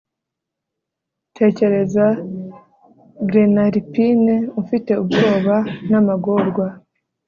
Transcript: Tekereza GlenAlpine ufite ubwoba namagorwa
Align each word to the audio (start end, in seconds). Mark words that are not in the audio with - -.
Tekereza 1.37 2.05
GlenAlpine 3.29 4.35
ufite 4.61 4.91
ubwoba 5.01 5.55
namagorwa 5.89 6.65